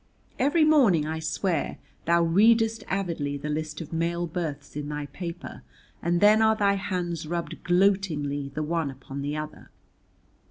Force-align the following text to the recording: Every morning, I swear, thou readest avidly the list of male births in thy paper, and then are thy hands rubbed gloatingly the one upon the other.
Every 0.39 0.63
morning, 0.65 1.05
I 1.05 1.19
swear, 1.19 1.77
thou 2.05 2.23
readest 2.23 2.83
avidly 2.87 3.37
the 3.37 3.49
list 3.51 3.81
of 3.81 3.93
male 3.93 4.25
births 4.25 4.75
in 4.75 4.89
thy 4.89 5.05
paper, 5.05 5.61
and 6.01 6.19
then 6.19 6.41
are 6.41 6.55
thy 6.55 6.73
hands 6.73 7.27
rubbed 7.27 7.63
gloatingly 7.63 8.49
the 8.55 8.63
one 8.63 8.89
upon 8.89 9.21
the 9.21 9.37
other. 9.37 9.69